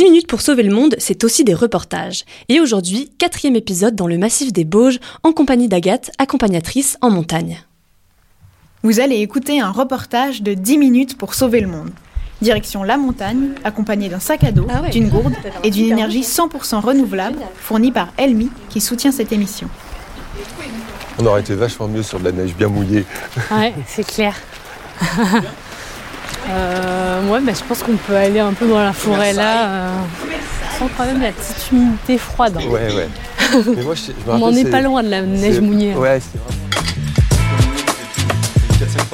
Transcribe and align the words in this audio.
10 0.00 0.04
minutes 0.04 0.26
pour 0.28 0.40
sauver 0.40 0.62
le 0.62 0.74
monde, 0.74 0.94
c'est 0.96 1.24
aussi 1.24 1.44
des 1.44 1.52
reportages. 1.52 2.24
Et 2.48 2.58
aujourd'hui, 2.58 3.10
quatrième 3.18 3.54
épisode 3.54 3.94
dans 3.94 4.06
le 4.06 4.16
massif 4.16 4.50
des 4.50 4.64
Bauges, 4.64 4.98
en 5.24 5.34
compagnie 5.34 5.68
d'Agathe, 5.68 6.10
accompagnatrice 6.16 6.96
en 7.02 7.10
montagne. 7.10 7.62
Vous 8.82 9.00
allez 9.00 9.16
écouter 9.16 9.60
un 9.60 9.70
reportage 9.70 10.40
de 10.40 10.54
10 10.54 10.78
minutes 10.78 11.18
pour 11.18 11.34
sauver 11.34 11.60
le 11.60 11.66
monde. 11.66 11.90
Direction 12.40 12.82
la 12.82 12.96
montagne, 12.96 13.50
accompagné 13.62 14.08
d'un 14.08 14.20
sac 14.20 14.42
à 14.42 14.52
dos, 14.52 14.66
Ah 14.70 14.80
ouais. 14.80 14.88
d'une 14.88 15.10
gourde 15.10 15.34
et 15.64 15.70
d'une 15.70 15.92
énergie 15.92 16.22
100% 16.22 16.80
renouvelable 16.80 17.36
fournie 17.56 17.92
par 17.92 18.08
Elmi 18.16 18.48
qui 18.70 18.80
soutient 18.80 19.12
cette 19.12 19.32
émission. 19.32 19.68
On 21.18 21.26
aurait 21.26 21.42
été 21.42 21.54
vachement 21.54 21.88
mieux 21.88 22.02
sur 22.02 22.18
de 22.20 22.24
la 22.24 22.32
neige 22.32 22.54
bien 22.56 22.68
mouillée. 22.68 23.04
Ouais, 23.50 23.74
c'est 23.86 24.06
clair. 24.06 24.34
euh, 26.50 27.28
ouais, 27.28 27.40
bah, 27.40 27.52
je 27.58 27.64
pense 27.64 27.82
qu'on 27.82 27.96
peut 27.96 28.16
aller 28.16 28.40
un 28.40 28.52
peu 28.52 28.66
dans 28.68 28.78
la 28.82 28.92
forêt 28.92 29.32
là, 29.32 29.66
euh, 29.68 29.88
sans 30.78 30.88
quand 30.96 31.04
même 31.06 31.20
la 31.22 31.32
petite 31.32 31.70
humidité 31.72 32.18
froide. 32.18 32.56
hein. 32.58 32.68
Ouais, 32.68 32.92
ouais. 32.94 33.08
Mais 33.76 33.82
moi, 33.82 33.94
je, 33.94 34.00
je 34.02 34.08
me 34.10 34.14
On 34.28 34.38
n'en 34.38 34.44
rappelle, 34.46 34.58
est 34.58 34.62
c'est- 34.64 34.70
pas 34.70 34.80
loin 34.80 35.02
de 35.02 35.08
la 35.10 35.22
neige 35.22 35.54
c'est- 35.54 35.60
mouillée. 35.60 35.92
hein. 35.92 35.98
Ouais, 35.98 36.20
c'est 36.20 36.38
vrai. 36.38 36.54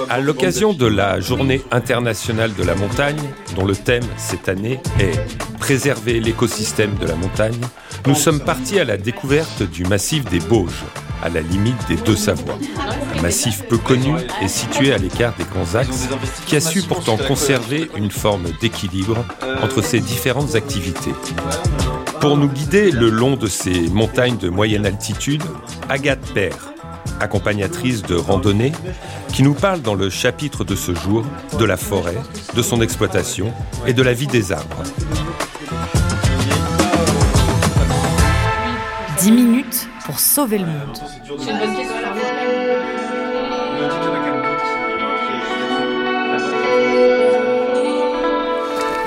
À 0.09 0.21
l'occasion 0.21 0.73
de 0.73 0.87
la 0.87 1.21
Journée 1.21 1.63
internationale 1.73 2.53
de 2.55 2.63
la 2.63 2.75
montagne, 2.75 3.19
dont 3.57 3.65
le 3.65 3.75
thème 3.75 4.05
cette 4.17 4.49
année 4.49 4.81
est 5.01 5.13
Préserver 5.59 6.21
l'écosystème 6.21 6.95
de 7.01 7.07
la 7.07 7.17
montagne, 7.17 7.59
nous 8.07 8.15
sommes 8.15 8.39
partis 8.41 8.79
à 8.79 8.85
la 8.85 8.97
découverte 8.97 9.63
du 9.65 9.85
massif 9.85 10.25
des 10.27 10.39
Bauges, 10.39 10.85
à 11.23 11.29
la 11.29 11.41
limite 11.41 11.77
des 11.89 11.97
deux 11.97 12.17
Savoies. 12.17 12.59
Un 13.17 13.23
massif 13.23 13.65
peu 13.69 13.79
connu 13.79 14.15
et 14.43 14.49
situé 14.49 14.93
à 14.93 14.99
l'écart 14.99 15.35
des 15.37 15.45
grands 15.45 15.81
qui 16.47 16.57
a 16.57 16.61
su 16.61 16.83
pourtant 16.83 17.17
conserver 17.17 17.91
une 17.97 18.11
forme 18.11 18.47
d'équilibre 18.61 19.25
entre 19.63 19.83
ses 19.83 20.01
différentes 20.01 20.55
activités. 20.55 21.15
Pour 22.21 22.37
nous 22.37 22.49
guider 22.49 22.91
le 22.91 23.11
long 23.11 23.37
de 23.37 23.47
ces 23.47 23.89
montagnes 23.89 24.39
de 24.39 24.49
moyenne 24.49 24.87
altitude, 24.87 25.43
Agathe 25.89 26.33
Père, 26.33 26.73
accompagnatrice 27.21 28.03
de 28.03 28.15
randonnée, 28.15 28.73
qui 29.33 29.43
nous 29.43 29.55
parle 29.55 29.83
dans 29.83 29.95
le 29.95 30.11
chapitre 30.11 30.65
de 30.65 30.75
ce 30.75 30.95
jour 30.95 31.25
de 31.59 31.65
la 31.65 31.77
forêt, 31.77 32.17
de 32.55 32.63
son 32.63 32.81
exploitation 32.81 33.53
et 33.87 33.93
de 33.93 34.03
la 34.03 34.13
vie 34.13 34.27
des 34.27 34.53
arbres. 34.53 34.83
10 39.27 39.33
minutes 39.33 39.89
pour 40.05 40.21
sauver 40.21 40.59
le 40.59 40.67
monde. 40.67 40.97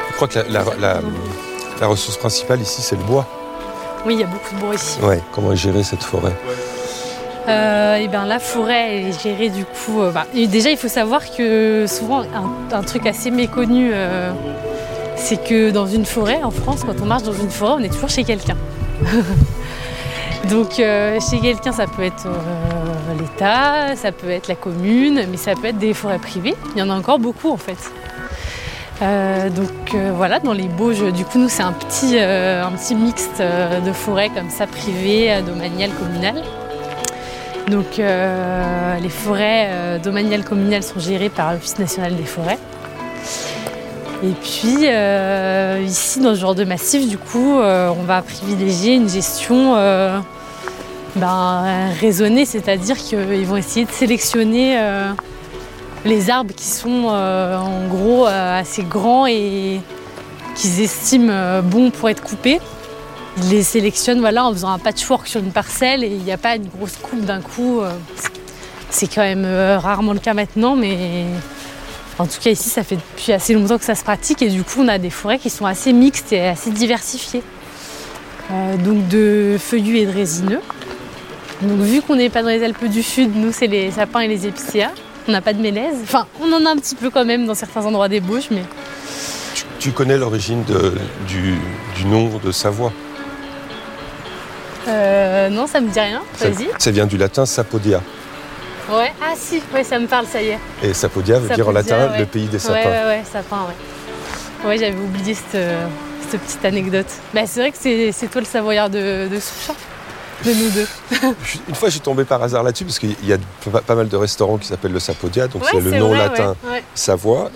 Je 0.10 0.16
crois 0.16 0.28
que 0.28 0.40
la, 0.40 0.44
la- 0.64 0.76
la- 0.80 1.02
la 1.80 1.88
ressource 1.88 2.18
principale 2.18 2.62
ici, 2.62 2.82
c'est 2.82 2.98
le 2.98 3.04
bois. 3.04 3.26
Oui, 4.06 4.16
il 4.16 4.20
y 4.20 4.24
a 4.24 4.28
beaucoup 4.28 4.54
de 4.56 4.60
bois 4.60 4.76
ici. 4.76 5.00
Ouais, 5.02 5.22
comment 5.34 5.56
gérer 5.56 5.84
cette 5.84 6.04
forêt 6.04 6.36
Euh, 7.48 7.96
et 7.96 8.08
ben 8.10 8.26
la 8.26 8.38
forêt 8.40 9.02
est 9.02 9.24
gérée 9.24 9.50
du 9.50 9.66
coup. 9.66 10.02
euh, 10.02 10.12
bah, 10.12 10.26
et 10.36 10.46
déjà, 10.48 10.70
il 10.70 10.78
faut 10.78 10.88
savoir 10.90 11.22
que 11.36 11.86
souvent 11.88 12.22
un, 12.22 12.76
un 12.76 12.84
truc 12.84 13.06
assez 13.08 13.32
méconnu, 13.32 13.90
euh, 13.94 14.32
c'est 15.16 15.42
que 15.44 15.72
dans 15.72 15.88
une 15.88 16.06
forêt 16.06 16.42
en 16.44 16.52
France, 16.52 16.82
quand 16.86 17.02
on 17.02 17.06
marche 17.06 17.24
dans 17.24 17.34
une 17.34 17.50
forêt, 17.50 17.74
on 17.80 17.84
est 17.84 17.90
toujours 17.90 18.10
chez 18.10 18.24
quelqu'un. 18.24 18.58
Donc 20.48 20.80
euh, 20.80 21.20
chez 21.20 21.40
quelqu'un, 21.40 21.72
ça 21.72 21.86
peut 21.86 22.04
être 22.04 22.26
euh, 22.26 23.20
l'État, 23.20 23.96
ça 23.96 24.12
peut 24.12 24.30
être 24.30 24.48
la 24.48 24.56
commune, 24.56 25.26
mais 25.30 25.38
ça 25.38 25.54
peut 25.54 25.68
être 25.68 25.78
des 25.78 25.94
forêts 25.94 26.20
privées. 26.20 26.56
Il 26.76 26.80
y 26.80 26.82
en 26.82 26.90
a 26.90 26.94
encore 26.94 27.20
beaucoup 27.20 27.52
en 27.52 27.58
fait. 27.58 27.78
Euh, 29.02 29.50
donc 29.50 29.96
voilà, 30.16 30.40
dans 30.40 30.54
les 30.54 30.68
Bauges, 30.68 31.02
du 31.14 31.24
coup, 31.24 31.40
nous, 31.40 31.50
c'est 31.50 31.64
un 31.64 31.72
petit, 31.72 32.20
un 32.20 32.72
petit 32.72 32.96
mixte 32.96 33.42
de 33.42 33.92
forêts 33.92 34.30
comme 34.30 34.50
ça, 34.50 34.68
privées, 34.68 35.42
domaniales, 35.46 35.92
communales. 35.92 36.44
Donc 37.70 37.98
les 37.98 39.10
forêts 39.10 40.00
domaniales 40.04 40.44
communales 40.44 40.84
sont 40.84 41.00
gérées 41.00 41.30
par 41.30 41.54
l'Office 41.54 41.80
national 41.80 42.16
des 42.16 42.26
forêts. 42.26 42.58
Et 44.22 44.32
puis 44.32 44.86
euh, 44.86 45.82
ici, 45.86 46.20
dans 46.20 46.36
ce 46.36 46.40
genre 46.40 46.56
de 46.56 46.66
massif, 46.66 47.08
du 47.08 47.18
coup, 47.18 47.58
euh, 47.60 47.90
on 47.90 48.04
va 48.04 48.22
privilégier 48.22 48.96
une 48.96 49.08
gestion 49.08 49.76
euh, 49.78 50.20
ben, 51.16 51.90
raisonnée, 52.02 52.44
c'est-à-dire 52.46 52.98
qu'ils 52.98 53.46
vont 53.46 53.56
essayer 53.56 53.86
de 53.86 53.92
sélectionner 53.92 54.78
les 56.06 56.30
arbres 56.30 56.54
qui 56.54 56.66
sont 56.66 57.06
en 57.08 57.88
gros 57.88 58.26
assez 58.26 58.84
grands 58.84 59.26
et 59.26 59.80
qu'ils 60.56 60.82
estiment 60.82 61.62
bons 61.62 61.90
pour 61.90 62.10
être 62.10 62.22
coupés. 62.22 62.60
Ils 63.38 63.50
les 63.52 63.64
sélectionnent 63.64 64.20
voilà, 64.20 64.46
en 64.46 64.52
faisant 64.52 64.70
un 64.70 64.80
patchwork 64.80 65.28
sur 65.28 65.40
une 65.40 65.52
parcelle 65.52 66.04
et 66.04 66.08
il 66.08 66.24
n'y 66.24 66.32
a 66.34 66.38
pas 66.38 66.58
une 66.58 66.68
grosse 66.68 66.98
coupe 66.98 67.24
d'un 67.24 67.40
coup. 67.40 67.82
C'est 68.90 69.08
quand 69.08 69.22
même 69.22 69.48
rarement 69.78 70.12
le 70.12 70.20
cas 70.20 70.34
maintenant, 70.34 70.76
mais 70.76 71.26
en 72.20 72.26
tout 72.28 72.40
cas 72.42 72.50
ici 72.52 72.70
ça 72.70 72.84
fait 72.84 72.98
depuis 72.98 73.32
assez 73.32 73.54
longtemps 73.54 73.78
que 73.78 73.86
ça 73.86 73.96
se 73.96 74.04
pratique 74.04 74.42
et 74.42 74.50
du 74.50 74.64
coup 74.64 74.80
on 74.82 74.88
a 74.88 74.98
des 74.98 75.10
forêts 75.10 75.40
qui 75.40 75.50
sont 75.50 75.66
assez 75.66 75.94
mixtes 75.94 76.32
et 76.34 76.48
assez 76.48 76.70
diversifiées. 76.70 77.42
Euh, 78.52 78.78
donc 78.78 79.08
de 79.08 79.58
feuillus 79.60 79.98
et 80.00 80.06
de 80.06 80.12
résineux. 80.12 80.60
Donc 81.62 81.80
vu 81.80 82.02
qu'on 82.02 82.16
n'est 82.16 82.30
pas 82.30 82.42
dans 82.42 82.50
les 82.50 82.64
Alpes 82.64 82.86
du 82.86 83.04
Sud, 83.04 83.36
nous 83.36 83.52
c'est 83.52 83.68
les 83.68 83.92
sapins 83.92 84.22
et 84.22 84.28
les 84.28 84.48
épicéas. 84.48 84.92
On 85.28 85.32
n'a 85.32 85.42
pas 85.42 85.54
de 85.54 85.62
mélèze. 85.62 85.98
Enfin, 86.04 86.26
on 86.42 86.52
en 86.54 86.66
a 86.66 86.72
un 86.72 86.78
petit 86.78 86.96
peu 86.96 87.10
quand 87.10 87.26
même 87.26 87.46
dans 87.46 87.54
certains 87.54 87.86
endroits 87.86 88.08
des 88.08 88.20
Bauges, 88.22 88.48
mais 88.50 88.64
tu, 89.54 89.64
tu 89.78 89.92
connais 89.92 90.18
l'origine 90.18 90.64
du, 91.28 91.56
du 91.96 92.06
nom 92.06 92.32
de 92.44 92.52
Savoie? 92.52 92.92
Euh, 94.88 95.50
non, 95.50 95.68
ça 95.68 95.82
me 95.82 95.90
dit 95.90 96.00
rien. 96.00 96.22
ça, 96.36 96.50
Vas-y. 96.50 96.68
ça 96.80 96.90
vient 96.92 97.06
du 97.06 97.18
latin 97.18 97.46
sapodia. 97.46 98.02
Ouais. 98.92 99.12
Ah 99.32 99.36
si, 99.38 99.62
ouais, 99.74 99.84
ça 99.84 100.00
me 100.00 100.08
parle, 100.08 100.26
ça 100.26 100.42
y 100.42 100.50
est. 100.50 100.60
Et 100.84 100.94
sapodia 100.94 101.40
veut 101.40 101.54
dire 101.54 101.68
en 101.68 101.72
latin 101.72 102.12
ouais. 102.12 102.20
le 102.20 102.26
pays 102.26 102.48
des 102.48 102.60
sapins. 102.60 102.76
ouais, 102.80 103.06
ouais, 103.06 103.24
sapin, 103.32 103.68
ouais. 103.68 104.68
Ouais, 104.68 104.78
j'avais 104.78 104.98
oublié 104.98 105.34
cette, 105.34 105.56
euh, 105.56 105.88
cette 106.30 106.42
petite 106.42 106.66
anecdote. 106.66 107.08
Bah, 107.34 107.42
c'est 107.46 107.60
vrai 107.60 107.72
que 107.72 107.78
c'est 108.12 108.28
toi 108.28 108.42
le 108.42 108.48
savoyard 108.48 108.90
de, 108.90 109.28
de 109.30 109.40
de 110.46 110.54
nous 110.54 110.70
deux. 110.70 110.88
Une 111.68 111.76
fois, 111.76 111.90
j'ai 111.90 112.00
tombé 112.00 112.24
par 112.24 112.42
hasard 112.42 112.64
là-dessus, 112.64 112.86
parce 112.86 113.00
qu'il 113.00 113.16
y 113.26 113.34
a 113.34 113.38
pas, 113.72 113.82
pas 113.82 113.96
mal 113.96 114.08
de 114.08 114.16
restaurants 114.16 114.58
qui 114.58 114.68
s'appellent 114.68 114.94
le 114.94 115.00
Sapodia, 115.00 115.48
donc 115.48 115.64
Ouais, 115.64 115.70
c'est 115.74 115.82
le 115.82 115.92
nom 115.92 116.10
vrai, 116.10 116.18
latin 116.18 116.56
ouais, 116.64 116.72
ouais. 116.72 116.84
Savoie. 116.96 117.52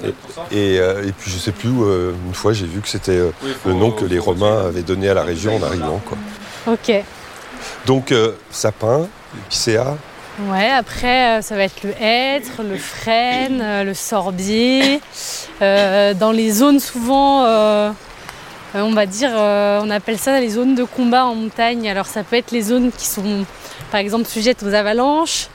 Et, 0.52 0.74
et, 0.76 0.80
euh, 0.80 1.08
et 1.08 1.12
puis, 1.12 1.32
je 1.32 1.38
sais 1.38 1.52
plus 1.52 1.70
où, 1.70 1.86
euh, 1.86 2.14
une 2.28 2.34
fois, 2.34 2.54
j'ai 2.54 2.66
vu 2.66 2.82
que 2.82 2.90
c'était 2.90 3.12
euh, 3.12 3.32
le 3.66 3.74
nom 3.74 3.92
que 3.92 4.06
les 4.06 4.20
Romains 4.20 4.66
avaient 4.68 4.82
donné 4.82 5.10
à 5.10 5.14
la 5.14 5.24
région 5.24 5.56
en 5.56 5.64
arrivant. 5.64 6.02
Quoi. 6.06 6.18
Ok. 6.74 7.04
Donc, 7.86 8.12
euh, 8.12 8.34
sapin, 8.52 9.08
épicéa, 9.46 9.98
Ouais, 10.40 10.72
après, 10.72 11.38
euh, 11.38 11.42
ça 11.44 11.56
va 11.56 11.64
être 11.64 11.84
le 11.84 11.92
hêtre, 12.02 12.64
le 12.64 12.76
frêne, 12.76 13.62
euh, 13.62 13.84
le 13.84 13.94
sorbier. 13.94 15.00
Euh, 15.62 16.16
dans 16.16 16.32
les 16.32 16.50
zones 16.50 16.80
souvent, 16.80 17.44
on 18.74 18.92
va 18.94 19.06
dire, 19.06 19.30
on 19.32 19.90
appelle 19.92 20.18
ça 20.18 20.40
les 20.40 20.50
zones 20.50 20.74
de 20.74 20.84
combat 20.84 21.26
en 21.26 21.36
montagne. 21.36 21.88
Alors 21.88 22.08
ça 22.08 22.24
peut 22.24 22.36
être 22.36 22.50
les 22.50 22.64
zones 22.64 22.92
qui 22.92 23.06
sont, 23.06 23.46
par 23.92 24.00
exemple, 24.00 24.26
sujettes 24.26 24.64
aux 24.64 24.74
avalanches, 24.74 25.50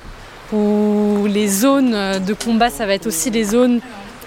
ou 0.53 1.27
les 1.27 1.49
zones 1.49 2.21
de 2.25 2.35
combat, 2.35 2.71
ça 2.71 2.87
va 2.87 2.95
être 2.95 3.09
aussi 3.09 3.31
les 3.31 3.45
zones 3.45 3.81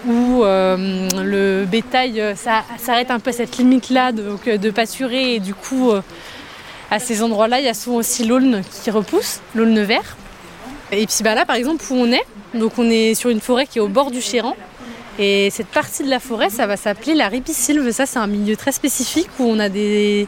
où 0.06 0.44
le 0.44 1.64
bétail 1.66 2.22
s'arrête 2.36 3.10
un 3.10 3.20
peu 3.20 3.30
à 3.30 3.34
cette 3.34 3.58
limite-là 3.58 4.12
de, 4.12 4.58
de 4.58 4.70
pâturer 4.70 5.36
et 5.36 5.40
du 5.40 5.54
coup 5.54 5.94
à 6.92 7.00
ces 7.00 7.24
endroits-là 7.24 7.60
il 7.60 7.66
y 7.66 7.70
a 7.70 7.74
souvent 7.74 7.98
aussi 7.98 8.26
l'aulne 8.26 8.64
qui 8.84 8.92
repousse, 8.92 9.40
l'aulne 9.56 9.82
vert. 9.82 10.18
Et 10.92 11.06
puis 11.08 11.24
bah 11.24 11.36
là 11.36 11.46
par 11.46 11.56
exemple 11.56 11.84
où 11.90 11.96
on 11.96 12.12
est, 12.12 12.24
donc 12.54 12.74
on 12.78 12.90
est 12.90 13.14
sur 13.14 13.30
une 13.30 13.40
forêt 13.40 13.66
qui 13.66 13.78
est 13.78 13.82
au 13.82 13.88
bord 13.88 14.12
du 14.12 14.20
Chéran 14.22 14.56
et 15.20 15.50
cette 15.50 15.68
partie 15.68 16.04
de 16.04 16.10
la 16.10 16.20
forêt 16.20 16.50
ça 16.50 16.68
va 16.68 16.76
s'appeler 16.76 17.14
la 17.16 17.30
ripisylve, 17.30 17.92
ça 17.92 18.06
c'est 18.06 18.20
un 18.20 18.28
milieu 18.28 18.58
très 18.58 18.74
spécifique 18.74 19.30
où 19.40 19.44
on 19.46 19.60
a 19.60 19.70
des 19.70 20.28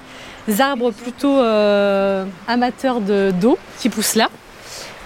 arbres 0.60 0.92
plutôt 0.92 1.38
euh, 1.38 2.26
amateurs 2.48 3.02
de- 3.02 3.32
d'eau 3.42 3.58
qui 3.80 3.90
poussent 3.90 4.16
là. 4.16 4.30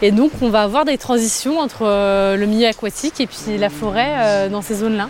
Et 0.03 0.11
donc 0.11 0.31
on 0.41 0.49
va 0.49 0.61
avoir 0.61 0.85
des 0.85 0.97
transitions 0.99 1.59
entre 1.59 1.81
euh, 1.83 2.35
le 2.37 2.45
milieu 2.45 2.67
aquatique 2.67 3.19
et 3.19 3.25
puis 3.25 3.57
la 3.57 3.69
forêt 3.69 4.13
euh, 4.17 4.49
dans 4.49 4.61
ces 4.61 4.75
zones-là. 4.75 5.09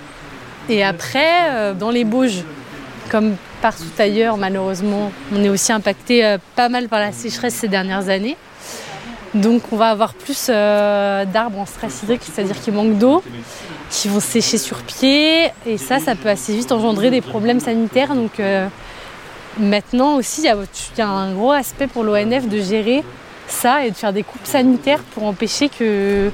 Et 0.69 0.83
après, 0.83 1.73
dans 1.75 1.91
les 1.91 2.03
Bauges, 2.03 2.43
comme 3.09 3.37
partout 3.61 3.85
ailleurs, 3.99 4.35
malheureusement, 4.35 5.13
on 5.33 5.41
est 5.41 5.47
aussi 5.47 5.71
impacté 5.71 6.35
pas 6.57 6.67
mal 6.67 6.89
par 6.89 6.99
la 6.99 7.13
sécheresse 7.13 7.53
ces 7.53 7.69
dernières 7.69 8.09
années. 8.09 8.35
Donc 9.41 9.61
on 9.71 9.77
va 9.77 9.89
avoir 9.89 10.13
plus 10.13 10.47
euh, 10.49 11.25
d'arbres 11.25 11.59
en 11.59 11.65
stress 11.65 12.03
hydrique, 12.03 12.21
c'est-à-dire 12.23 12.59
qui 12.59 12.71
manquent 12.71 12.97
d'eau, 12.97 13.23
qui 13.89 14.07
vont 14.07 14.19
sécher 14.19 14.57
sur 14.57 14.77
pied. 14.77 15.45
Et 15.65 15.77
ça, 15.77 15.99
ça 15.99 16.15
peut 16.15 16.29
assez 16.29 16.53
vite 16.55 16.71
engendrer 16.71 17.09
des 17.11 17.21
problèmes 17.21 17.59
sanitaires. 17.59 18.15
Donc 18.15 18.39
euh, 18.39 18.67
maintenant 19.59 20.15
aussi, 20.15 20.41
il 20.41 20.45
y, 20.45 21.01
a- 21.01 21.07
un 21.07 21.33
gros 21.33 21.51
aspect 21.51 21.87
pour 21.87 22.03
l'ONF 22.03 22.47
de 22.47 22.59
gérer 22.59 23.03
ça 23.47 23.85
et 23.85 23.91
de 23.91 23.95
faire 23.95 24.11
des 24.11 24.23
coupes 24.23 24.45
sanitaires 24.45 24.99
pour 25.13 25.23
empêcher 25.25 25.69
que 25.69 26.31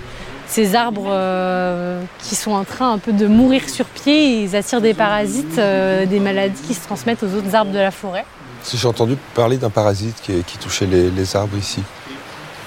ces 0.48 0.76
arbres 0.76 1.08
euh, 1.10 2.02
qui 2.24 2.36
sont 2.36 2.52
en 2.52 2.64
train 2.64 2.92
un 2.92 2.98
peu 3.00 3.12
de 3.12 3.28
mourir 3.28 3.68
sur 3.70 3.86
pied. 3.86 4.44
Ils 4.44 4.56
attirent 4.56 4.82
des 4.82 4.94
parasites, 4.94 5.56
des 5.56 6.20
maladies 6.20 6.62
qui 6.68 6.74
se 6.74 6.86
transmettent 6.86 7.24
aux 7.24 7.34
autres 7.38 7.54
arbres 7.54 7.72
de 7.72 7.80
la 7.80 7.92
forêt. 7.92 8.26
J'ai 8.74 8.88
entendu 8.88 9.18
parler 9.36 9.58
d'un 9.58 9.70
parasite 9.70 10.22
qui, 10.22 10.58
touchait 10.58 10.86
les 10.86 11.36
arbres 11.36 11.58
ici. 11.58 11.82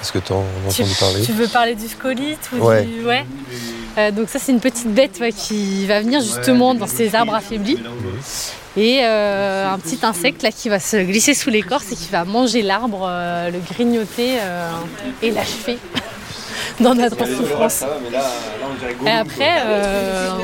Est-ce 0.06 0.12
que 0.12 0.18
tu 0.20 0.32
en 0.32 0.36
as 0.36 0.70
entendu 0.70 0.94
parler 1.00 1.22
tu 1.24 1.32
veux 1.32 1.48
parler 1.48 1.74
du 1.74 1.88
scolite 1.88 2.50
ou 2.52 2.64
Ouais. 2.64 2.84
du... 2.84 3.04
Ouais. 3.04 3.26
Euh, 3.98 4.12
donc 4.12 4.28
ça 4.28 4.38
c'est 4.38 4.52
une 4.52 4.60
petite 4.60 4.94
bête 4.94 5.18
ouais, 5.20 5.32
qui 5.32 5.84
va 5.86 6.00
venir 6.00 6.20
justement 6.20 6.76
dans 6.76 6.86
ces 6.86 7.16
arbres 7.16 7.34
affaiblis. 7.34 7.78
Et 8.76 9.00
euh, 9.02 9.68
un 9.68 9.78
petit 9.80 9.98
insecte 10.02 10.44
là 10.44 10.52
qui 10.52 10.68
va 10.68 10.78
se 10.78 10.96
glisser 10.96 11.34
sous 11.34 11.50
l'écorce 11.50 11.90
et 11.90 11.96
qui 11.96 12.08
va 12.12 12.24
manger 12.24 12.62
l'arbre, 12.62 13.04
euh, 13.08 13.50
le 13.50 13.58
grignoter 13.58 14.36
et 15.22 15.32
l'achever 15.32 15.78
dans 16.80 16.94
notre 16.94 17.26
souffrance. 17.26 17.82
Et 19.04 19.10
après, 19.10 19.60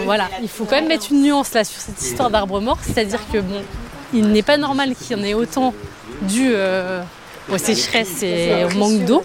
voilà, 0.04 0.28
il 0.42 0.48
faut 0.48 0.64
quand 0.64 0.74
même 0.74 0.88
mettre 0.88 1.06
une 1.12 1.22
nuance 1.22 1.54
là 1.54 1.62
sur 1.62 1.80
cette 1.80 2.02
histoire 2.02 2.30
d'arbre 2.30 2.60
mort, 2.60 2.78
c'est-à-dire 2.82 3.20
que 3.32 3.38
bon, 3.38 3.62
il 4.12 4.26
n'est 4.32 4.42
pas 4.42 4.56
normal 4.56 4.96
qu'il 4.96 5.16
y 5.16 5.20
en 5.20 5.22
ait 5.22 5.34
autant 5.34 5.72
dû 6.22 6.52
aux 7.50 7.58
sécheresses 7.58 8.22
et 8.22 8.64
au 8.64 8.78
manque 8.78 9.04
d'eau, 9.04 9.22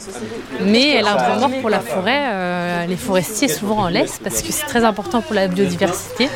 mais 0.61 1.01
l'arbre 1.01 1.39
mort 1.39 1.51
pour 1.61 1.69
la 1.69 1.79
forêt, 1.79 2.23
euh, 2.29 2.85
les 2.85 2.95
forestiers 2.95 3.47
souvent 3.47 3.79
en 3.79 3.87
laissent 3.89 4.19
parce 4.23 4.41
que 4.41 4.51
c'est 4.51 4.65
très 4.65 4.83
important 4.83 5.21
pour 5.21 5.35
la 5.35 5.47
biodiversité. 5.47 6.29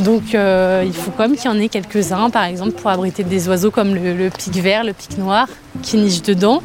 Donc 0.00 0.34
euh, 0.34 0.82
il 0.86 0.94
faut 0.94 1.10
quand 1.10 1.28
même 1.28 1.36
qu'il 1.36 1.50
y 1.50 1.54
en 1.54 1.58
ait 1.60 1.68
quelques-uns, 1.68 2.30
par 2.30 2.44
exemple 2.44 2.72
pour 2.72 2.90
abriter 2.90 3.24
des 3.24 3.48
oiseaux 3.48 3.70
comme 3.70 3.94
le, 3.94 4.14
le 4.14 4.30
pic 4.30 4.54
vert, 4.54 4.84
le 4.84 4.92
pic 4.92 5.18
noir, 5.18 5.46
qui 5.82 5.96
nichent 5.96 6.22
dedans. 6.22 6.62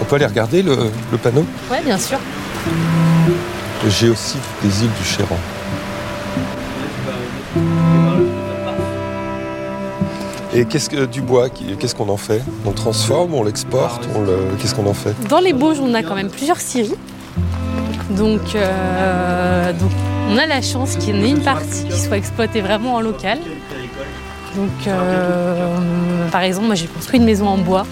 On 0.00 0.04
peut 0.04 0.16
aller 0.16 0.26
regarder 0.26 0.62
le, 0.62 0.76
le 1.12 1.18
panneau? 1.18 1.44
Ouais, 1.70 1.82
bien 1.84 1.98
sûr. 1.98 2.18
Le 3.84 3.90
géocycle 3.90 4.42
des 4.62 4.82
îles 4.82 4.92
du 5.00 5.04
Chéran. 5.04 5.38
Et 10.52 10.64
qu'est-ce 10.64 10.90
que 10.90 11.06
du 11.06 11.20
bois 11.20 11.48
Qu'est-ce 11.48 11.94
qu'on 11.94 12.08
en 12.08 12.16
fait? 12.16 12.42
On 12.64 12.70
le 12.70 12.74
transforme, 12.74 13.34
on 13.34 13.44
l'exporte, 13.44 14.08
qu'est-ce 14.60 14.74
qu'on 14.74 14.86
en 14.86 14.94
fait? 14.94 15.14
Dans 15.28 15.38
les 15.38 15.52
Bauges, 15.52 15.78
on 15.80 15.94
a 15.94 16.02
quand 16.02 16.16
même 16.16 16.30
plusieurs 16.30 16.60
scieries. 16.60 16.96
Donc, 18.10 18.40
euh, 18.56 19.72
donc, 19.72 19.90
on 20.28 20.36
a 20.36 20.46
la 20.46 20.60
chance 20.60 20.96
qu'il 20.96 21.14
y 21.14 21.18
en 21.18 21.24
ait 21.24 21.30
une 21.30 21.42
partie 21.42 21.84
qui 21.84 22.00
soit 22.00 22.16
exploitée 22.16 22.60
vraiment 22.60 22.96
en 22.96 23.00
local. 23.00 23.38
Donc, 24.56 24.70
euh, 24.88 26.28
par 26.32 26.42
exemple, 26.42 26.66
moi 26.66 26.74
j'ai 26.74 26.86
construit 26.86 27.20
une 27.20 27.26
maison 27.26 27.46
en 27.46 27.58
bois 27.58 27.86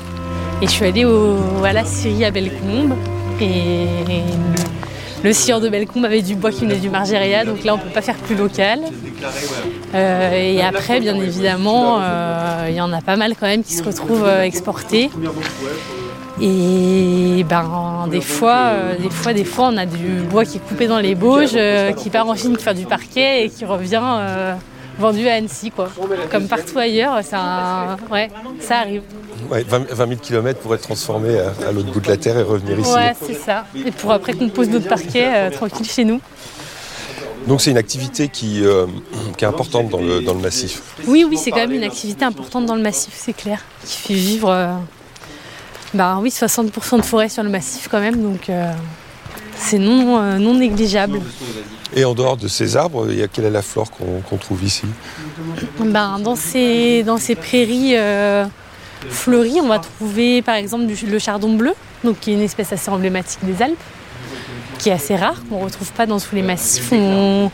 et 0.61 0.67
je 0.67 0.73
suis 0.73 0.85
allée 0.85 1.07
à 1.65 1.73
la 1.73 1.85
scierie 1.85 2.25
à 2.25 2.33
Bellecombe. 2.33 2.95
Et 3.41 3.87
le 5.25 5.33
scieur 5.33 5.61
de 5.61 5.69
Bellecombe 5.69 6.05
avait 6.05 6.23
du 6.23 6.35
bois 6.35 6.51
qui 6.51 6.61
venait 6.61 6.77
du 6.77 6.91
Margéria, 6.91 7.45
donc 7.45 7.65
là 7.65 7.75
on 7.75 7.79
ne 7.79 7.83
peut 7.83 7.91
pas 7.91 8.03
faire 8.03 8.17
plus 8.17 8.37
local. 8.37 8.81
Euh, 9.95 10.33
et 10.33 10.63
après, 10.63 11.01
bien 11.01 11.17
évidemment, 11.17 11.99
euh, 12.01 12.67
il 12.69 12.75
y 12.75 12.81
en 12.81 12.93
a 12.93 13.01
pas 13.01 13.17
mal 13.17 13.35
quand 13.39 13.47
même 13.47 13.65
qui 13.65 13.75
se 13.75 13.83
retrouvent 13.83 14.27
euh, 14.27 14.43
exportés. 14.43 15.11
Et 16.41 17.45
ben 17.49 18.07
des 18.11 18.21
fois, 18.21 18.73
des 19.01 19.11
fois, 19.11 19.33
des 19.33 19.45
fois, 19.45 19.71
on 19.73 19.77
a 19.77 19.87
du 19.87 20.23
bois 20.31 20.45
qui 20.45 20.59
est 20.59 20.61
coupé 20.61 20.87
dans 20.87 21.01
les 21.01 21.17
Bauges, 21.17 21.59
qui 21.97 22.11
part 22.11 22.29
en 22.29 22.37
Chine 22.37 22.57
faire 22.57 22.75
du 22.75 22.87
parquet 22.87 23.45
et 23.45 23.49
qui 23.49 23.65
revient 23.65 24.03
vendu 24.99 25.27
à 25.29 25.35
Annecy, 25.35 25.73
quoi. 25.73 25.89
Comme 26.31 26.47
partout 26.47 26.79
ailleurs, 26.79 27.19
ça 27.25 27.39
arrive. 28.71 29.03
Ouais, 29.51 29.65
20, 29.69 29.91
20 29.93 30.09
000 30.09 30.21
km 30.21 30.61
pour 30.61 30.75
être 30.75 30.83
transformé 30.83 31.39
à, 31.39 31.53
à 31.69 31.73
l'autre 31.73 31.91
bout 31.93 32.01
de 32.01 32.09
la 32.09 32.17
Terre 32.17 32.39
et 32.39 32.43
revenir 32.43 32.79
ici. 32.79 32.93
Ouais, 32.93 33.15
c'est 33.21 33.35
ça. 33.35 33.65
Et 33.75 33.91
pour 33.91 34.13
après 34.13 34.33
qu'on 34.35 34.49
pose 34.49 34.69
notre 34.69 34.89
parquet 34.89 35.27
euh, 35.29 35.51
tranquille 35.51 35.89
chez 35.89 36.05
nous. 36.05 36.21
Donc 37.47 37.63
c'est 37.63 37.71
une 37.71 37.79
activité 37.79 38.29
qui, 38.29 38.63
euh, 38.65 38.87
qui 39.37 39.45
est 39.45 39.49
importante 39.49 39.89
dans 39.89 40.01
le, 40.01 40.21
dans 40.21 40.35
le 40.35 40.41
massif. 40.41 40.83
Oui, 41.07 41.25
oui, 41.29 41.39
c'est 41.39 41.51
quand 41.51 41.59
même 41.67 41.73
une 41.73 41.85
activité 41.85 42.25
importante 42.25 42.67
dans 42.67 42.77
le 42.77 42.83
massif, 42.83 43.15
c'est 43.17 43.33
clair, 43.33 43.63
qui 43.87 43.97
fait 43.97 44.15
vivre, 44.15 44.51
euh, 44.51 44.75
bah 45.95 46.19
oui, 46.21 46.29
60% 46.29 46.99
de 46.99 47.03
forêt 47.03 47.31
sur 47.31 47.43
le 47.43 47.49
massif 47.49 47.89
quand 47.91 48.01
même, 48.01 48.21
donc 48.23 48.51
euh, 48.51 48.71
c'est 49.57 49.79
non, 49.79 50.19
euh, 50.21 50.39
non 50.39 50.55
négligeable. 50.55 51.21
Et 51.97 52.05
en 52.05 52.13
dehors 52.13 52.37
de 52.37 52.49
ces 52.49 52.77
arbres, 52.77 53.07
il 53.11 53.19
y 53.19 53.23
a 53.23 53.29
quelle 53.29 53.47
est 53.47 53.51
la 53.51 53.63
flore 53.63 53.91
qu'on 53.91 54.37
trouve 54.37 54.63
ici? 54.63 54.85
Ben, 55.81 56.19
dans, 56.19 56.37
ces, 56.37 57.03
dans 57.03 57.17
ces 57.17 57.35
prairies 57.35 57.97
euh, 57.97 58.45
fleuries, 59.11 59.61
on 59.63 59.69
va 59.69 59.79
trouver 59.79 60.43
par 60.43 60.55
exemple 60.57 60.87
du- 60.87 61.07
le 61.07 61.19
chardon 61.19 61.53
bleu, 61.55 61.75
donc 62.05 62.21
qui 62.21 62.31
est 62.31 62.35
une 62.35 62.43
espèce 62.43 62.73
assez 62.73 62.91
emblématique 62.91 63.41
des 63.43 63.63
Alpes, 63.63 63.77
qui 64.79 64.89
est 64.91 64.93
assez 64.93 65.17
rare, 65.17 65.43
qu'on 65.49 65.59
ne 65.61 65.65
retrouve 65.65 65.91
pas 65.93 66.07
dans 66.07 66.21
tous 66.21 66.35
les 66.35 66.43
massifs. 66.43 66.93
On 66.93 67.51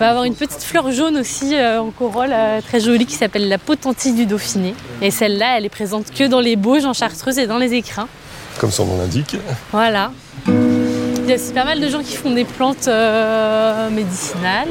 va 0.00 0.08
avoir 0.10 0.24
une 0.24 0.34
petite 0.34 0.62
fleur 0.62 0.90
jaune 0.90 1.18
aussi 1.18 1.54
euh, 1.54 1.80
en 1.82 1.90
corolle, 1.90 2.32
euh, 2.32 2.60
très 2.60 2.80
jolie, 2.80 3.04
qui 3.06 3.14
s'appelle 3.14 3.48
la 3.48 3.58
potentille 3.58 4.12
du 4.14 4.24
Dauphiné. 4.26 4.74
Et 5.02 5.10
celle-là, 5.10 5.58
elle 5.58 5.64
est 5.66 5.68
présente 5.70 6.10
que 6.10 6.24
dans 6.26 6.40
les 6.40 6.56
Bauges, 6.56 6.84
en 6.86 6.92
Chartreuse 6.94 7.38
et 7.38 7.46
dans 7.46 7.58
les 7.58 7.74
écrins. 7.74 8.08
Comme 8.58 8.70
son 8.70 8.86
nom 8.86 8.98
l'indique. 8.98 9.36
Voilà. 9.70 10.12
Il 10.46 11.26
y 11.28 11.32
a 11.32 11.36
aussi 11.36 11.52
pas 11.52 11.64
mal 11.64 11.78
de 11.80 11.88
gens 11.88 12.00
qui 12.02 12.16
font 12.16 12.30
des 12.32 12.44
plantes 12.44 12.88
euh, 12.88 13.88
médicinales. 13.90 14.68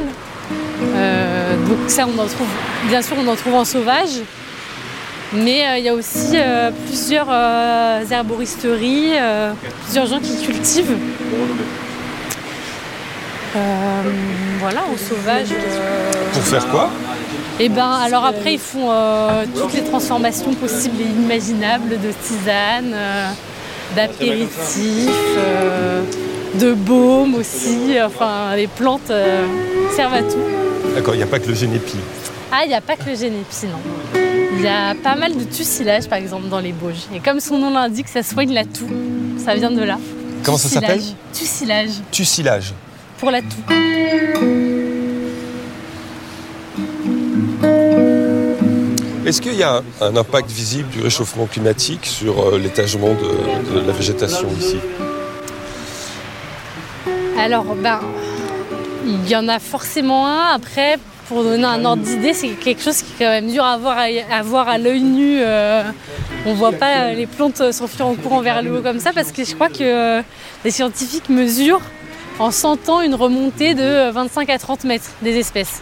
Euh, 0.96 1.56
donc 1.68 1.78
ça, 1.88 2.06
on 2.08 2.20
en 2.20 2.26
trouve, 2.26 2.48
bien 2.90 3.02
sûr, 3.02 3.16
on 3.24 3.28
en 3.28 3.36
trouve 3.36 3.54
en 3.56 3.66
sauvage. 3.66 4.10
Mais 5.34 5.66
euh, 5.66 5.78
il 5.78 5.86
y 5.86 5.90
a 5.90 5.94
aussi 5.94 6.34
euh, 6.36 6.72
plusieurs 6.88 7.28
euh, 7.30 8.04
herboristeries, 8.10 9.14
plusieurs 9.84 10.06
gens 10.06 10.20
qui 10.20 10.46
cultivent. 10.46 10.98
Voilà, 14.60 14.82
en 14.82 14.98
sauvage. 14.98 15.50
Pour 16.34 16.44
faire 16.44 16.68
quoi? 16.70 16.90
Et 17.60 17.70
ben 17.70 17.92
alors 17.92 18.26
après 18.26 18.54
ils 18.54 18.60
font 18.60 18.90
toutes 19.56 19.74
les 19.74 19.84
transformations 19.84 20.54
possibles 20.54 21.02
et 21.02 21.06
inimaginables 21.06 22.00
de 22.00 22.12
tisanes, 22.12 22.94
euh, 22.94 23.30
d'apéritifs, 23.96 25.38
de 26.56 26.74
baumes 26.74 27.36
aussi. 27.36 27.98
Enfin 28.04 28.56
les 28.56 28.68
plantes 28.68 29.12
servent 29.96 30.14
à 30.14 30.24
tout. 30.24 30.40
D'accord, 30.96 31.14
il 31.16 31.18
n'y 31.18 31.24
a 31.24 31.28
pas 31.28 31.40
que 31.40 31.48
le 31.48 31.56
génépi. 31.56 31.98
Ah 32.52 32.62
il 32.64 32.70
n'y 32.70 32.76
a 32.76 32.82
pas 32.82 32.96
que 32.96 33.10
le 33.10 33.16
génépi 33.16 33.66
non. 33.66 34.22
Il 34.54 34.62
y 34.62 34.68
a 34.68 34.94
pas 34.96 35.16
mal 35.16 35.36
de 35.36 35.44
tussilage 35.44 36.08
par 36.08 36.18
exemple 36.20 36.48
dans 36.50 36.60
les 36.60 36.74
Bauges. 36.74 37.08
Et 37.16 37.20
comme 37.20 37.40
son 37.40 37.58
nom 37.58 37.72
l'indique, 37.72 38.08
ça 38.08 38.22
soigne 38.24 38.54
la 38.54 38.66
toux. 38.66 38.90
Ça 39.44 39.56
vient 39.56 39.72
de 39.72 39.82
là. 39.84 39.98
Comment 40.44 40.58
ça 40.58 40.70
s'appelle 40.70 41.02
Tussilage 41.34 41.92
Tussilage. 42.12 42.74
pour 43.18 43.32
la 43.32 43.42
toux. 43.42 43.64
Est-ce 49.26 49.40
qu'il 49.42 49.56
y 49.56 49.64
a 49.64 49.78
un, 49.78 49.84
un 50.02 50.16
impact 50.18 50.50
visible 50.52 50.90
du 50.90 51.02
réchauffement 51.02 51.46
climatique 51.46 52.06
sur 52.06 52.40
euh, 52.40 52.58
l'étagement 52.60 53.14
de, 53.14 53.80
de 53.80 53.86
la 53.88 53.94
végétation 53.94 54.48
ici? 54.60 54.78
Alors, 57.40 57.64
ben, 57.76 58.00
il 59.06 59.30
y 59.30 59.36
en 59.36 59.48
a 59.48 59.60
forcément 59.60 60.28
un. 60.28 60.54
Après, 60.54 60.98
pour 61.32 61.44
donner 61.44 61.64
un 61.64 61.86
ordre 61.86 62.04
d'idée, 62.04 62.34
c'est 62.34 62.50
quelque 62.50 62.82
chose 62.84 62.98
qui 62.98 63.14
est 63.14 63.26
quand 63.26 63.32
même 63.32 63.50
dur 63.50 63.64
à 63.64 63.78
voir 63.78 63.98
à, 63.98 64.42
voir 64.44 64.68
à 64.68 64.78
l'œil 64.78 65.00
nu. 65.02 65.38
euh, 65.40 65.82
on 66.46 66.54
voit 66.56 66.74
pas 66.74 67.04
euh, 67.04 67.14
les 67.14 67.26
plantes 67.26 67.72
s'enfuir 67.72 68.08
en 68.08 68.16
courant 68.16 68.42
vers 68.42 68.62
le 68.62 68.76
haut 68.78 68.82
comme 68.82 69.00
ça 69.00 69.14
parce 69.14 69.32
que 69.32 69.46
je 69.46 69.56
crois 69.56 69.70
que 69.70 69.78
euh, 69.82 70.22
les 70.66 70.72
scientifiques 70.72 71.30
mesurent 71.30 71.88
en 72.40 72.52
100 72.52 72.90
ans 72.90 73.00
une 73.00 73.16
remontée 73.16 73.76
de 73.76 74.10
25 74.10 74.50
à 74.50 74.58
30 74.58 74.84
mètres 74.84 75.12
des 75.22 75.38
espèces. 75.38 75.82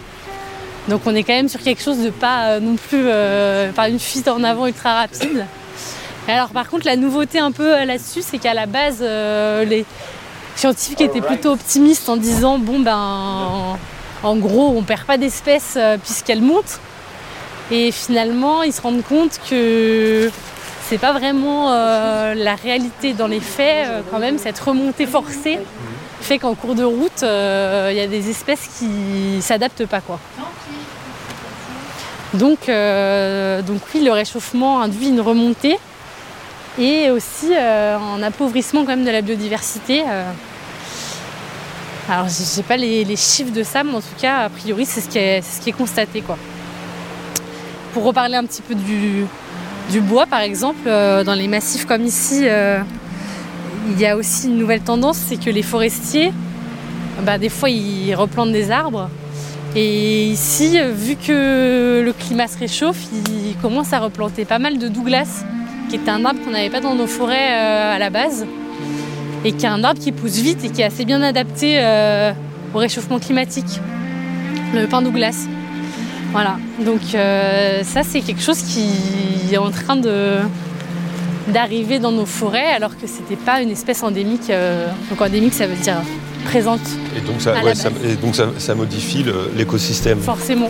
Donc 0.88 1.02
on 1.08 1.16
est 1.16 1.24
quand 1.24 1.34
même 1.34 1.50
sur 1.50 1.62
quelque 1.62 1.82
chose 1.82 1.98
de 2.00 2.12
pas 2.12 2.50
euh, 2.50 2.60
non 2.60 2.76
plus 2.76 3.06
euh, 3.06 3.72
pas 3.72 3.90
une 3.90 4.00
fuite 4.00 4.28
en 4.28 4.44
avant 4.44 4.68
ultra 4.68 5.00
rapide. 5.00 5.46
Alors 6.28 6.50
par 6.50 6.70
contre 6.70 6.86
la 6.86 6.96
nouveauté 6.96 7.40
un 7.40 7.52
peu 7.52 7.76
euh, 7.76 7.86
là-dessus 7.86 8.22
c'est 8.22 8.38
qu'à 8.38 8.54
la 8.54 8.68
base 8.68 9.00
euh, 9.02 9.66
les 9.66 9.84
scientifiques 10.56 11.02
étaient 11.02 11.22
plutôt 11.22 11.54
optimistes 11.54 12.08
en 12.08 12.18
disant 12.18 12.60
bon 12.60 12.80
ben 12.80 13.78
en 14.24 14.36
gros 14.36 14.74
on 14.76 14.84
perd 14.84 15.04
pas 15.04 15.18
d'espèces 15.18 15.76
euh, 15.78 15.98
puisqu'elles 15.98 16.42
montent. 16.42 16.80
Et 17.72 17.92
finalement 17.92 18.64
ils 18.64 18.74
se 18.74 18.82
rendent 18.82 19.04
compte 19.04 19.40
que 19.50 20.32
c'est 20.88 20.98
pas 20.98 21.14
vraiment 21.14 21.72
euh, 21.72 22.34
la 22.34 22.56
réalité 22.56 23.14
dans 23.14 23.28
les 23.28 23.40
faits 23.40 23.88
euh, 23.88 24.02
quand 24.10 24.20
même 24.20 24.40
cette 24.40 24.60
remontée 24.60 25.06
forcée 25.06 25.60
fait 26.22 26.40
qu'en 26.40 26.56
cours 26.56 26.76
de 26.76 26.84
route 26.84 27.22
il 27.22 27.96
y 27.96 28.02
a 28.02 28.08
des 28.08 28.30
espèces 28.30 28.68
qui 28.78 29.42
s'adaptent 29.42 29.86
pas 29.86 30.02
quoi. 30.02 30.20
Donc, 32.34 32.68
donc 32.68 33.82
oui, 33.96 34.04
le 34.04 34.12
réchauffement 34.12 34.82
induit 34.82 35.10
une 35.10 35.22
remontée 35.22 35.80
et 36.78 37.10
aussi 37.10 37.56
un 37.56 38.22
appauvrissement 38.22 38.84
même 38.84 39.06
de 39.06 39.10
la 39.10 39.22
biodiversité. 39.22 40.04
Alors 42.10 42.28
j'ai 42.28 42.44
j'ai 42.56 42.64
pas 42.64 42.76
les, 42.76 43.06
chiffres 43.16 43.54
de 43.54 43.62
ça, 43.62 43.84
mais 43.84 43.94
en 43.94 44.02
tout 44.02 44.18
cas, 44.20 44.46
a 44.46 44.50
priori, 44.50 44.86
c'est 44.86 45.00
ce 45.00 45.10
qui 45.10 45.20
est, 45.70 45.72
constaté. 45.72 46.22
Quoi. 46.22 46.38
Pour 47.94 48.04
reparler 48.04 48.36
un 48.36 48.46
petit 48.46 48.64
peu 48.64 48.74
du, 48.74 49.26
du 49.92 50.02
bois, 50.02 50.26
par 50.26 50.40
exemple, 50.40 50.88
euh, 50.88 51.24
dans 51.24 51.36
les 51.36 51.48
massifs 51.48 51.86
comme 51.86 52.04
ici, 52.04 52.42
euh, 52.46 52.80
il 53.92 54.00
y 54.00 54.08
a 54.08 54.18
aussi 54.18 54.48
une 54.48 54.58
nouvelle 54.58 54.82
tendance, 54.82 55.18
c'est 55.18 55.38
que 55.38 55.52
les 55.52 55.62
forestiers, 55.62 56.34
bah, 57.24 57.38
des 57.38 57.50
fois, 57.50 57.70
ils 57.70 58.16
replantent 58.16 58.54
des 58.54 58.72
arbres. 58.72 59.08
Et 59.76 60.30
ici, 60.30 60.80
vu 60.96 61.16
que 61.16 62.02
le 62.04 62.14
climat 62.14 62.48
se 62.48 62.58
réchauffe, 62.58 63.04
ils 63.30 63.56
commencent 63.62 63.94
à 63.94 64.00
replanter 64.00 64.46
pas 64.46 64.58
mal 64.58 64.80
de 64.80 64.88
Douglas, 64.88 65.44
qui 65.90 65.98
est 65.98 66.10
un 66.10 66.26
arbre 66.26 66.40
qu'on 66.44 66.52
n'avait 66.52 66.72
pas 66.72 66.82
dans 66.82 66.96
nos 66.96 67.06
forêts 67.06 67.52
euh, 67.52 67.96
à 67.96 68.00
la 68.00 68.10
base, 68.10 68.48
et 69.46 69.52
qui 69.52 69.66
est 69.66 69.70
un 69.70 69.84
arbre 69.84 70.00
qui 70.00 70.12
pousse 70.12 70.38
vite 70.38 70.64
et 70.64 70.70
qui 70.70 70.82
est 70.82 70.86
assez 70.86 71.06
bien 71.06 71.22
adapté 71.22 71.78
euh, 71.80 72.32
au 72.74 72.78
réchauffement 72.78 73.20
climatique, 73.20 73.80
le 74.74 74.86
pin 74.88 75.02
Douglas. 75.02 75.48
Voilà, 76.32 76.58
donc 76.86 77.02
euh, 77.16 77.84
ça 77.84 78.04
c'est 78.04 78.22
quelque 78.22 78.42
chose 78.42 78.62
qui 78.62 79.54
est 79.54 79.58
en 79.58 79.72
train 79.72 79.96
de 79.96 80.38
d'arriver 81.48 81.98
dans 81.98 82.12
nos 82.12 82.28
forêts 82.28 82.72
alors 82.72 82.96
que 82.96 83.08
c'était 83.08 83.36
pas 83.36 83.62
une 83.62 83.72
espèce 83.72 84.04
endémique. 84.04 84.52
donc 85.10 85.20
endémique 85.20 85.54
ça 85.54 85.66
veut 85.66 85.82
dire 85.82 85.96
présente. 86.46 86.82
Et 87.18 87.22
donc 87.22 87.42
ça, 87.42 87.56
et 88.04 88.16
donc 88.16 88.36
ça, 88.36 88.50
ça 88.58 88.76
modifie 88.76 89.26
l'écosystème. 89.56 90.20
Forcément. 90.20 90.70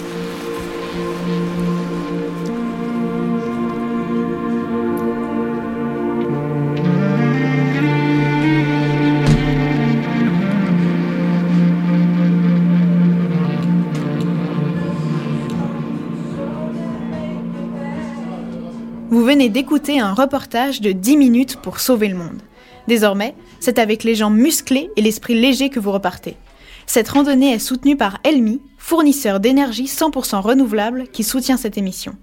Vous 19.19 19.25
venez 19.25 19.49
d'écouter 19.49 19.99
un 19.99 20.13
reportage 20.13 20.79
de 20.79 20.93
10 20.93 21.17
minutes 21.17 21.57
pour 21.57 21.81
sauver 21.81 22.07
le 22.07 22.15
monde. 22.15 22.41
Désormais, 22.87 23.35
c'est 23.59 23.77
avec 23.77 24.05
les 24.05 24.15
jambes 24.15 24.37
musclées 24.37 24.91
et 24.95 25.01
l'esprit 25.01 25.35
léger 25.35 25.69
que 25.69 25.81
vous 25.81 25.91
repartez. 25.91 26.37
Cette 26.85 27.09
randonnée 27.09 27.51
est 27.51 27.59
soutenue 27.59 27.97
par 27.97 28.19
Elmi, 28.23 28.61
fournisseur 28.77 29.41
d'énergie 29.41 29.87
100% 29.87 30.39
renouvelable 30.39 31.09
qui 31.11 31.25
soutient 31.25 31.57
cette 31.57 31.77
émission. 31.77 32.13